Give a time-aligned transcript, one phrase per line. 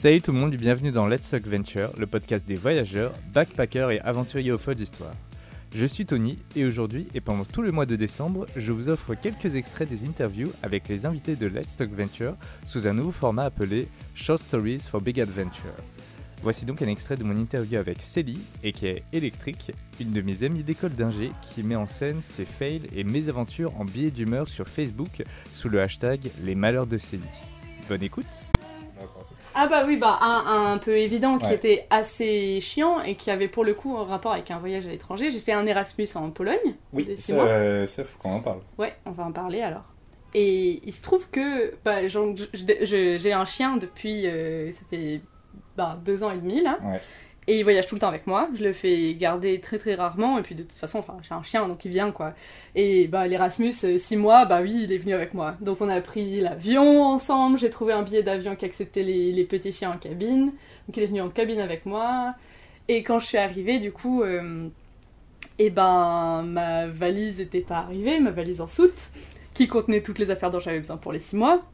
[0.00, 3.90] Salut tout le monde et bienvenue dans Let's Talk Venture, le podcast des voyageurs, backpackers
[3.90, 5.12] et aventuriers aux folles histoires.
[5.74, 9.14] Je suis Tony et aujourd'hui et pendant tout le mois de décembre, je vous offre
[9.14, 12.34] quelques extraits des interviews avec les invités de Let's Talk Venture
[12.64, 15.76] sous un nouveau format appelé Short Stories for Big Adventure.
[16.42, 20.22] Voici donc un extrait de mon interview avec Célie, et qui est électrique, une de
[20.22, 24.48] mes amies d'école d'ingé qui met en scène ses fails et mésaventures en billets d'humeur
[24.48, 25.22] sur Facebook
[25.52, 27.22] sous le hashtag Les Malheurs de Célie.
[27.86, 28.49] Bonne écoute
[29.54, 31.54] Ah bah oui, bah un, un peu évident qui Ouais.
[31.54, 34.90] était assez chiant et qui avait pour le coup un rapport avec un voyage à
[34.90, 35.30] l'étranger.
[35.30, 36.74] J'ai fait un Erasmus en Pologne.
[37.16, 37.44] six mois.
[37.44, 38.60] euh, ça faut qu'on en parle.
[38.78, 39.84] Ouais, on va en parler alors.
[40.34, 45.20] Et il se trouve que bah, j'ai un chien depuis, euh, ça fait
[45.76, 46.78] bah, deux ans et demi là.
[46.84, 47.00] Ouais.
[47.50, 48.48] Et il voyage tout le temps avec moi.
[48.56, 50.38] Je le fais garder très très rarement.
[50.38, 52.32] Et puis de toute façon, j'ai un chien donc il vient quoi.
[52.76, 55.56] Et bah, l'Erasmus, euh, six mois, bah oui, il est venu avec moi.
[55.60, 57.58] Donc on a pris l'avion ensemble.
[57.58, 60.52] J'ai trouvé un billet d'avion qui acceptait les, petits chiens en cabine.
[60.86, 62.36] Donc il est venu en cabine avec moi.
[62.86, 64.68] Et quand je suis arrivée, du coup, euh,
[65.58, 69.10] et ben ma valise était pas arrivée, ma valise en soute,
[69.54, 71.64] qui contenait toutes les affaires dont j'avais besoin pour les six mois.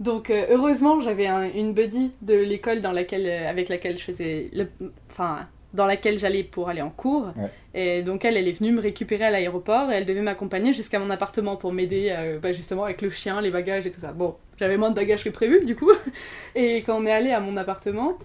[0.00, 4.04] Donc euh, heureusement, j'avais un- une buddy de l'école dans laquelle, euh, avec laquelle je
[4.04, 4.68] faisais, le-
[5.10, 7.32] enfin dans laquelle j'allais pour aller en cours.
[7.36, 7.50] Ouais.
[7.98, 10.98] Et donc elle, elle est venue me récupérer à l'aéroport et elle devait m'accompagner jusqu'à
[10.98, 14.12] mon appartement pour m'aider, euh, bah, justement avec le chien, les bagages et tout ça.
[14.12, 15.90] Bon, j'avais moins de bagages que prévu du coup.
[16.54, 18.16] Et quand on est allé à mon appartement,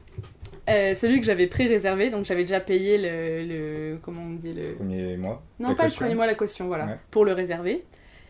[0.69, 3.45] euh, celui que j'avais pré-réservé, donc j'avais déjà payé le,
[3.93, 6.67] le- comment on dit le Premier mois non, pas caution le premier mois, la caution,
[6.67, 6.97] voilà, Ouais.
[7.09, 7.83] pour le réserver.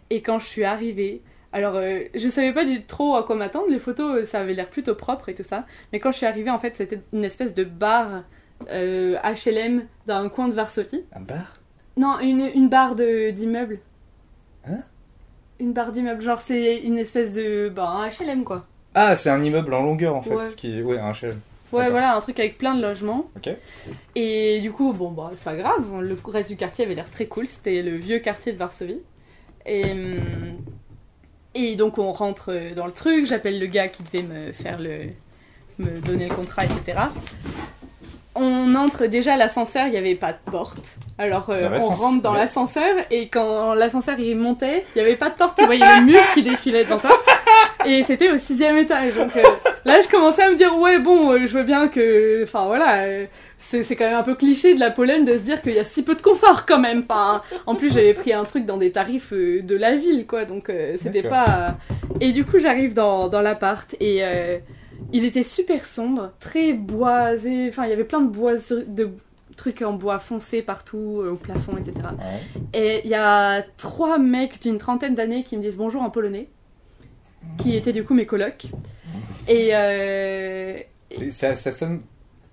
[0.09, 1.21] Et quand je suis arrivée,
[1.53, 4.53] alors euh, je savais pas du trop à quoi m'attendre, les photos euh, ça avait
[4.53, 7.23] l'air plutôt propre et tout ça, mais quand je suis arrivée en fait c'était une
[7.23, 8.23] espèce de bar
[8.69, 11.03] euh, HLM dans un coin de Varsovie.
[11.15, 11.55] Un bar?
[11.97, 13.79] Non, une, une barre de- d'immeuble.
[14.65, 14.79] Hein?
[15.59, 17.69] Une barre d'immeuble, genre c'est une espèce de.
[17.69, 18.65] Bah, un HLM quoi.
[18.95, 20.35] Ah, c'est un immeuble en longueur en fait.
[20.35, 20.53] Ouais.
[20.55, 20.81] Qui...
[20.81, 21.39] Ouais, un HLM.
[21.71, 23.29] Ouais, voilà, un truc avec plein de logements.
[23.37, 23.49] Ok.
[24.15, 27.27] Et du coup, bon, bah, c'est pas grave, le reste du quartier avait l'air très
[27.27, 28.99] cool, c'était le vieux quartier de Varsovie.
[29.65, 30.57] Et, hum,
[31.53, 34.79] et donc, on rentre euh, dans le truc, j'appelle le gars qui devait me faire
[34.79, 35.07] le.
[35.79, 36.99] me donner le contrat, etc.
[38.33, 40.97] On entre déjà à l'ascenseur, il n'y avait pas de porte.
[41.17, 45.17] Alors, euh, Dans on rentre dans l'ascenseur, et quand l'ascenseur il montait, il n'y avait
[45.17, 47.11] pas de porte, tu voyais le mur qui défilait devant toi.
[47.85, 49.15] Et c'était au sixième étage.
[49.15, 49.43] Donc euh,
[49.85, 52.43] là, je commençais à me dire, ouais, bon, euh, je veux bien que.
[52.43, 53.03] Enfin, voilà.
[53.03, 53.25] euh,
[53.57, 55.85] c'est quand même un peu cliché de la Pologne de se dire qu'il y a
[55.85, 57.03] si peu de confort quand même.
[57.07, 60.45] Enfin, en plus, j'avais pris un truc dans des tarifs euh, de la ville, quoi.
[60.45, 61.77] Donc c'était pas.
[62.19, 64.57] Et du coup, j'arrive dans, dans l'appart et euh,
[65.13, 67.67] il était super sombre, très boisé.
[67.69, 69.09] Enfin, il y avait plein de bois de
[69.57, 71.93] trucs en bois foncé partout, euh, au plafond, etc.
[72.17, 72.79] Ouais.
[72.79, 76.47] Et il y a trois mecs d'une trentaine d'années qui me disent bonjour en polonais,
[77.57, 78.67] qui étaient du coup mes colocs.
[79.47, 80.77] Et euh,
[81.29, 82.01] Ça, ça sonne.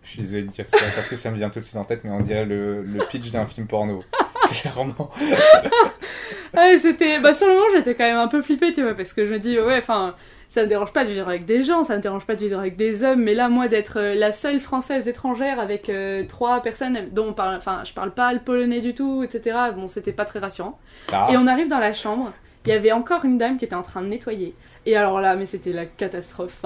[0.02, 1.84] Je suis désolé de dire ça parce que ça me vient tout de suite en
[1.84, 4.02] tête, mais on dirait le, le pitch d'un film porno.
[4.52, 5.10] Clairement.
[6.56, 7.20] ouais, c'était.
[7.20, 9.32] Bah, sur le moment, j'étais quand même un peu flippée, tu vois, parce que je
[9.32, 10.14] me dis, ouais, enfin,
[10.48, 12.58] ça me dérange pas de vivre avec des gens, ça me dérange pas de vivre
[12.58, 16.62] avec des hommes, mais là, moi, d'être euh, la seule française étrangère avec euh, trois
[16.62, 20.12] personnes dont on parle, enfin, je parle pas le polonais du tout, etc., bon, c'était
[20.12, 20.78] pas très rassurant.
[21.12, 22.32] Ah, Et on arrive dans la chambre,
[22.68, 24.54] il y avait encore une dame qui était en train de nettoyer.
[24.84, 26.62] Et alors là, mais c'était la catastrophe.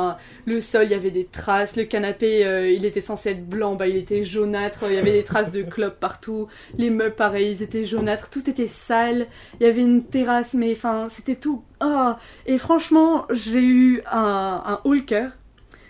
[0.47, 1.77] Le sol, il y avait des traces.
[1.77, 4.85] Le canapé, euh, il était censé être blanc, bah il était jaunâtre.
[4.89, 6.49] Il y avait des traces de clopes partout.
[6.77, 8.31] Les meubles, pareil, ils étaient jaunâtres.
[8.31, 9.29] Tout était sale.
[9.61, 11.63] Il y avait une terrasse, mais enfin, c'était tout.
[11.79, 15.31] Ah Et franchement, j'ai eu un, un haut le cœur.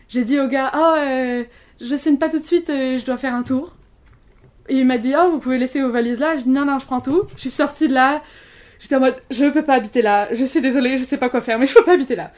[0.08, 1.44] J'ai dit au gars, ah, euh,
[1.80, 3.74] je signe pas tout de suite, euh, je dois faire un tour.
[4.68, 6.36] Et il m'a dit, ah, vous pouvez laisser vos valises là.
[6.36, 7.22] Je dis, non, non, je prends tout.
[7.34, 8.22] Je suis sortie de là.
[8.82, 11.40] J'étais en mode, je peux pas habiter là, je suis désolée, je sais pas quoi
[11.40, 12.32] faire, mais je peux pas habiter là.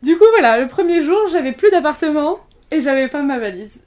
[0.00, 2.38] Du coup, voilà, le premier jour, j'avais plus d'appartement
[2.70, 3.80] et j'avais pas ma valise.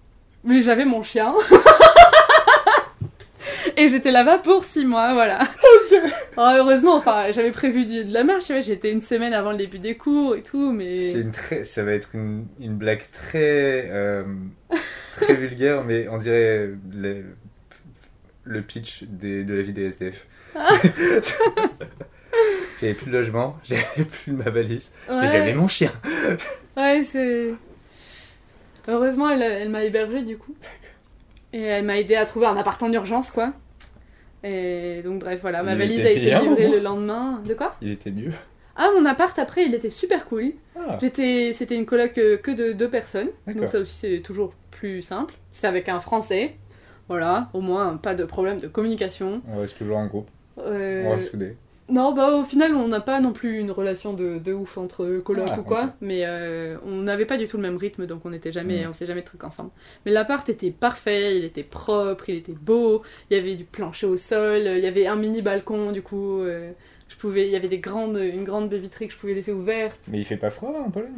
[0.43, 1.33] Mais j'avais mon chien.
[3.77, 5.39] et j'étais là-bas pour six mois, voilà.
[6.35, 9.57] Ah, heureusement, enfin, j'avais prévu de la marche, tu vois, j'étais une semaine avant le
[9.57, 11.13] début des cours et tout, mais.
[11.13, 14.23] C'est une très, ça va être une, une blague très, euh,
[15.13, 16.71] très vulgaire, mais on dirait
[18.43, 20.25] le pitch des, de la vie des SDF.
[22.79, 25.21] j'avais plus de logement, j'avais plus ma valise, Ouais.
[25.21, 25.91] mais j'avais mon chien.
[26.77, 27.53] Ouais, c'est.
[28.87, 30.55] Heureusement, elle, elle m'a hébergée du coup.
[31.53, 33.53] Et elle m'a aidé à trouver un appart en urgence, quoi.
[34.43, 37.41] Et donc, bref, voilà, ma Il valise a été livrée le lendemain.
[37.47, 37.75] De quoi?
[37.81, 38.31] Il était mieux.
[38.75, 40.53] Ah, mon appart après, il était super cool.
[40.75, 43.27] Ah, J'étais, c'était une coloc euh, que de deux personnes.
[43.45, 45.35] Donc, ça aussi, c'est toujours plus simple.
[45.51, 46.55] C'était avec un français.
[47.07, 49.41] Voilà, au moins, pas de problème de communication.
[49.53, 50.27] on reste toujours en groupe,
[50.59, 51.55] Euh, on reste soudés.
[51.89, 55.17] Non, bah au final, on n'a pas non plus une relation de, de ouf entre
[55.25, 58.21] colocs Ah, ou quoi, mais euh, on n'avait pas du tout le même rythme, donc
[58.25, 58.89] on était jamais, Mm.
[58.89, 59.71] on faisait jamais de trucs ensemble.
[60.05, 64.07] Mais l'appart était parfait, il était propre, il était beau, il y avait du plancher
[64.07, 66.71] au sol, il y avait un mini balcon, du coup, euh,
[67.09, 69.51] je pouvais, il y avait des grandes, une grande baie vitrée que je pouvais laisser
[69.51, 69.99] ouverte.
[70.07, 71.11] Mais il fait pas froid en Pologne?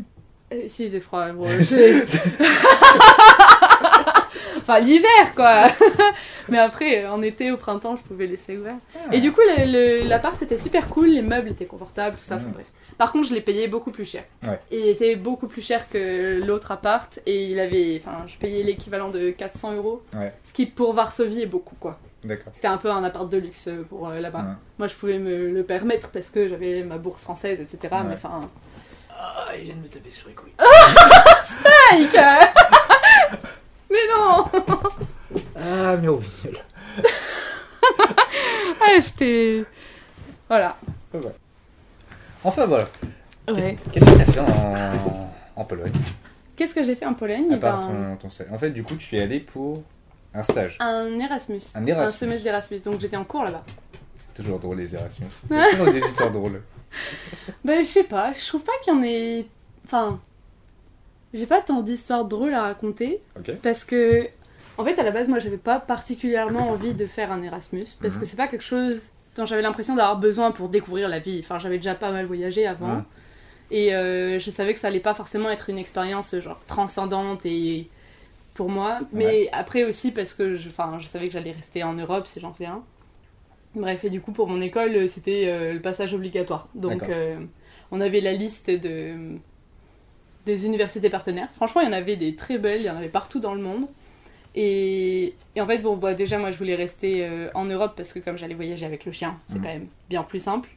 [0.54, 1.44] Euh, si, il faisait froid, bon,
[4.64, 5.68] Enfin, l'hiver, quoi
[6.50, 8.76] Mais après, en été, au printemps, je pouvais laisser ouvert.
[9.12, 9.42] Et du coup,
[10.06, 12.52] l'appart était super cool, les meubles étaient confortables, tout ça, enfin Mm.
[12.54, 12.66] bref.
[12.98, 14.24] Par contre, je l'ai payé beaucoup plus cher.
[14.44, 14.60] Ouais.
[14.72, 18.02] Et il était beaucoup plus cher que l'autre appart, et il avait...
[18.06, 20.04] Enfin, je payais l'équivalent de 400 euros.
[20.16, 20.32] Ouais.
[20.44, 21.98] Ce qui, pour Varsovie, est beaucoup, quoi.
[22.24, 22.54] D'accord.
[22.54, 24.40] C'était un peu un appart de luxe pour euh, là-bas.
[24.40, 24.54] Ouais.
[24.80, 27.94] Moi, je pouvais me le permettre parce que j'avais ma bourse française, etc.
[27.96, 28.04] Ouais.
[28.08, 28.48] Mais enfin...
[29.12, 30.54] Ah, il vient de me taper sur les couilles.
[31.92, 32.16] Mike
[33.94, 34.46] Mais non
[35.56, 36.26] Ah, mais oui.
[38.86, 39.66] Ah, je t'ai...
[40.50, 40.76] Voilà.
[42.44, 42.88] Enfin voilà.
[43.48, 43.78] Ouais.
[43.92, 45.92] Qu'est-ce que t'as fait en, en Pologne?
[46.56, 47.52] Qu'est-ce que j'ai fait en Pologne?
[47.54, 48.30] À Eh part ben, ton.
[48.54, 49.84] En fait, du coup, tu es allé pour
[50.34, 50.78] un stage.
[50.80, 51.62] Un Erasmus.
[51.76, 52.18] Un Erasmus.
[52.18, 52.80] semestre d'Erasmus.
[52.82, 53.64] Donc j'étais en cours là-bas.
[54.34, 55.28] Toujours drôle les Erasmus.
[55.50, 56.62] Il y a toujours des histoires drôles.
[57.64, 58.34] Ben, je sais pas.
[58.34, 59.46] Je trouve pas qu'il y en ait.
[59.86, 60.20] Enfin.
[61.34, 63.22] J'ai pas tant d'histoires drôles à raconter.
[63.62, 64.28] Parce que.
[64.78, 67.86] En fait, à la base, moi, j'avais pas particulièrement envie de faire un Erasmus.
[68.02, 68.20] Parce Mhm.
[68.22, 71.40] que c'est pas quelque chose dont j'avais l'impression d'avoir besoin pour découvrir la vie.
[71.44, 72.88] Enfin, j'avais déjà pas mal voyagé avant.
[72.96, 73.04] Mhm.
[73.72, 77.90] Et euh, je savais que ça allait pas forcément être une expérience genre transcendante et
[78.54, 79.00] pour moi.
[79.12, 82.40] Mais après aussi parce que je, enfin, je savais que j'allais rester en Europe si
[82.40, 82.84] j'en faisais un.
[83.76, 86.68] Bref, et du coup, pour mon école, c'était euh, le passage obligatoire.
[86.76, 87.40] Donc, euh,
[87.92, 89.16] on avait la liste de,
[90.46, 91.50] des universités partenaires.
[91.56, 93.62] Franchement, il y en avait des très belles, il y en avait partout dans le
[93.62, 93.88] monde.
[94.56, 98.14] Et, et en fait, bon, bah, déjà, moi, je voulais rester euh, en Europe parce
[98.14, 99.62] que comme j'allais voyager avec le chien, c'est Mhm.
[99.64, 100.70] quand même bien plus simple.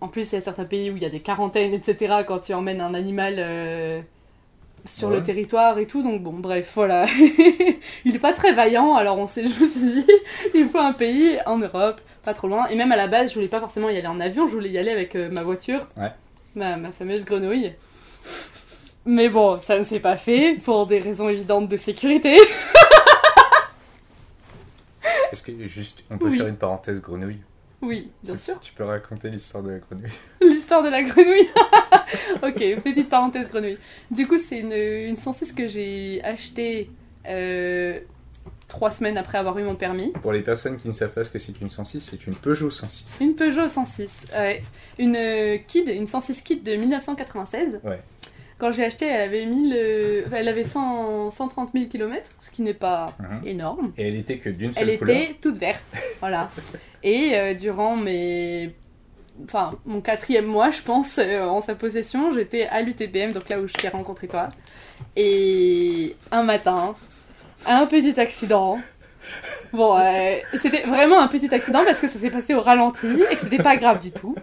[0.00, 2.40] En plus, il y a certains pays où il y a des quarantaines, etc., quand
[2.40, 4.00] tu emmènes un animal euh,
[4.84, 5.18] sur Ouais.
[5.18, 6.02] le territoire et tout.
[6.02, 7.04] Donc, bon, bref, voilà.
[8.04, 10.06] il est pas très vaillant, alors on s'est, suis dit,
[10.54, 12.66] il faut un pays en Europe, pas trop loin.
[12.66, 14.70] Et même à la base, je voulais pas forcément y aller en avion, je voulais
[14.70, 16.10] y aller avec euh, ma voiture, Ouais.
[16.56, 17.72] ma, ma fameuse grenouille.
[19.04, 22.38] Mais bon, ça ne s'est pas fait pour des raisons évidentes de sécurité.
[25.32, 26.36] Est-ce que juste, on peut Oui.
[26.36, 27.38] faire une parenthèse grenouille
[27.80, 28.60] Oui, bien sûr.
[28.60, 30.10] Tu peux raconter l'histoire de la grenouille
[30.40, 31.48] L'histoire de la grenouille.
[32.42, 33.78] ok, petite parenthèse grenouille.
[34.10, 36.90] Du coup, c'est une, une 106 que j'ai achetée
[37.26, 37.98] euh,
[38.68, 40.12] trois semaines après avoir eu mon permis.
[40.22, 42.70] Pour les personnes qui ne savent pas ce que c'est qu'une 106, c'est une Peugeot
[42.70, 43.04] 106.
[43.08, 44.26] C'est une Peugeot 106.
[44.38, 44.62] ouais.
[44.98, 47.80] Une euh, Kid, une 106 Kid de 1996.
[47.84, 48.00] Ouais.
[48.62, 52.62] Quand j'ai acheté, elle avait, 1000, euh, elle avait 100 130 000 km, ce qui
[52.62, 53.40] n'est pas Mhm.
[53.48, 53.92] énorme.
[53.98, 55.16] Et elle était que d'une seule Elle couleur.
[55.16, 55.82] était toute verte.
[56.20, 56.48] voilà.
[57.02, 58.70] Et euh, durant mes.
[59.46, 63.58] Enfin, mon quatrième mois, je pense, euh, en sa possession, j'étais à l'UTBM, donc là
[63.58, 64.50] où je t'ai rencontré toi.
[65.16, 66.94] Et un matin,
[67.66, 68.78] un petit accident.
[69.72, 69.96] Bon,
[70.58, 73.62] c'était vraiment un petit accident parce que ça s'est passé au ralenti et que c'était
[73.62, 74.36] pas grave du tout.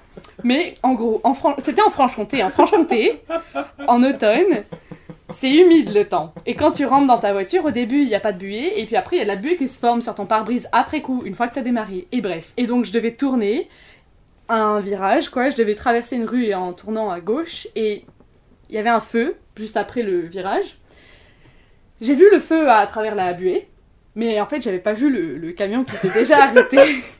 [0.44, 2.44] Mais en gros, en c'était en Franche-Comté.
[2.44, 3.21] En Franche-Comté,
[3.88, 4.63] en automne,
[5.33, 6.33] c'est humide le temps.
[6.45, 8.74] Et quand tu rentres dans ta voiture, au début, il n'y a pas de buée.
[8.77, 10.68] Et puis après, il y a de la buée qui se forme sur ton pare-brise
[10.71, 12.07] après coup, une fois que tu as démarré.
[12.12, 12.53] Et bref.
[12.57, 13.69] Et donc, je devais tourner
[14.47, 15.50] un virage, quoi.
[15.50, 17.68] Je devais traverser une rue en tournant à gauche.
[17.75, 18.06] Et
[18.69, 20.77] il y avait un feu juste après le virage.
[22.01, 23.67] J'ai vu le feu à travers la buée.
[24.15, 26.77] Mais en fait, j'avais pas vu le camion qui était déjà arrêté.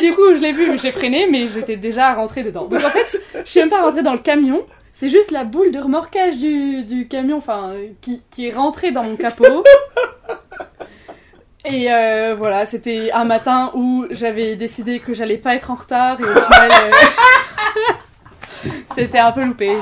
[0.00, 2.66] Du coup, je l'ai vu, j'ai freiné, mais j'étais déjà rentrée dedans.
[2.66, 4.64] Donc en fait, je suis même pas rentrée dans le camion.
[4.92, 9.16] C'est juste la boule de remorquage du, camion, enfin, qui, qui est rentrée dans mon
[9.16, 9.64] capot.
[11.64, 16.18] Et euh, voilà, c'était un matin où j'avais décidé que j'allais pas être en retard
[16.20, 17.92] et au final, euh,
[18.96, 19.76] c'était un peu loupé.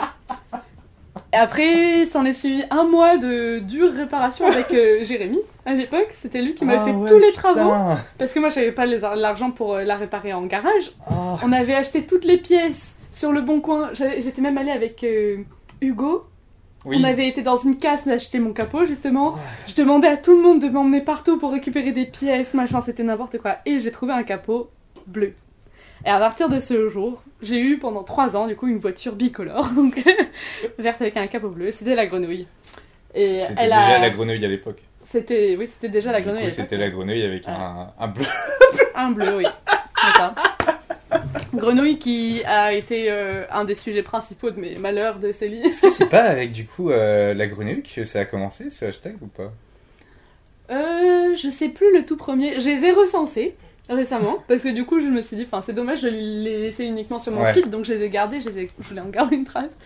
[1.36, 5.38] Et après, s'en est suivi un mois de dure réparation avec euh, Jérémy.
[5.66, 7.98] À l'époque, c'était lui qui m'a Ah fait ouais, tous les travaux putain.
[8.16, 10.92] parce que moi j'avais pas l'argent pour euh, la réparer en garage.
[11.10, 11.36] Ah.
[11.42, 13.90] On avait acheté toutes les pièces sur le bon coin.
[13.92, 15.38] J'étais même allée avec euh,
[15.82, 16.24] Hugo.
[16.86, 16.96] Oui.
[17.00, 19.34] On avait été dans une casse m'acheter mon capot justement.
[19.66, 23.02] Je demandais à tout le monde de m'emmener partout pour récupérer des pièces, machin, c'était
[23.02, 23.56] n'importe quoi.
[23.66, 24.70] Et j'ai trouvé un capot
[25.06, 25.34] bleu.
[26.06, 29.14] Et à partir de ce jour, j'ai eu pendant trois ans du coup une voiture
[29.16, 30.00] bicolore, donc
[30.78, 31.72] verte avec un capot bleu.
[31.72, 32.46] C'était la grenouille.
[33.14, 33.98] Et C'était elle déjà a...
[33.98, 34.80] la grenouille à l'époque.
[35.00, 36.48] C'était oui, c'était déjà la Du coup, grenouille.
[36.48, 38.24] à C'était la grenouille avec un, un bleu.
[38.94, 39.44] Un bleu, oui.
[40.16, 40.34] Ça.
[41.54, 45.60] Grenouille qui a été euh, un des sujets principaux de mes malheurs de Célie.
[45.66, 48.84] Est-ce que c'est pas avec du coup euh, la grenouille que ça a commencé ce
[48.84, 49.52] hashtag ou pas?
[50.70, 52.60] Euh, je sais plus le tout premier.
[52.60, 53.56] Je les ai recensés.
[53.88, 56.84] Récemment, parce que du coup, je me suis dit, enfin, c'est dommage de les laisser
[56.84, 57.52] uniquement sur mon Ouais.
[57.52, 59.76] feed, donc je les ai gardés, je, les ai- je voulais en garder une trace.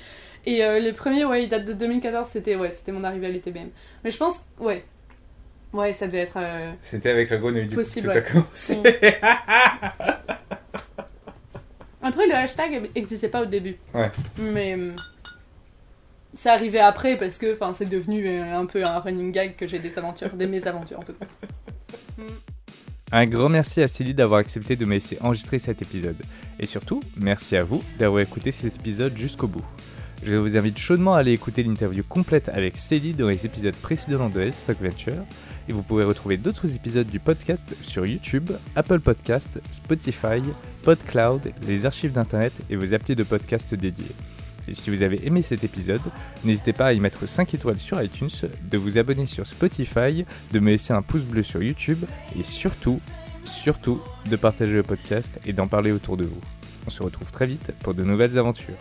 [0.46, 3.30] Et euh, les premiers, ouais, ils datent de 2014, c'était ouais, c'était mon arrivée à
[3.30, 3.68] l'UTBM.
[4.04, 4.84] Mais je pense, ouais,
[5.74, 6.38] ouais, ça devait être.
[6.38, 8.32] euh, C'était avec la grenouille du Possible, coup, tout a ouais.
[8.32, 8.76] commencé.
[8.76, 8.82] mm.
[12.02, 13.76] Après, le hashtag n'existait pas au début.
[13.92, 14.10] Ouais.
[14.38, 14.92] Mais euh,
[16.32, 19.66] c'est arrivé après parce que, enfin, c'est devenu euh, un peu un running gag que
[19.66, 21.26] j'ai des aventures, des mésaventures en tout cas.
[22.16, 22.28] Mm.
[23.12, 26.22] Un grand merci à Célie d'avoir accepté de me laisser enregistrer cet épisode.
[26.60, 29.64] Et surtout, merci à vous d'avoir écouté cet épisode jusqu'au bout.
[30.22, 34.28] Je vous invite chaudement à aller écouter l'interview complète avec Célie dans les épisodes précédents
[34.28, 35.24] de Let's Talk Venture.
[35.68, 40.42] Et vous pouvez retrouver d'autres épisodes du podcast sur YouTube, Apple Podcast, Spotify,
[40.84, 44.14] PodCloud, les archives d'internet et vos applis de podcast dédiés.
[44.68, 46.00] Et si vous avez aimé cet épisode,
[46.44, 48.28] n'hésitez pas à y mettre 5 étoiles sur iTunes,
[48.70, 52.04] de vous abonner sur Spotify, de me laisser un pouce bleu sur YouTube
[52.38, 53.00] et surtout,
[53.44, 54.00] surtout,
[54.30, 56.40] de partager le podcast et d'en parler autour de vous.
[56.86, 58.76] On se retrouve très vite pour de nouvelles aventures.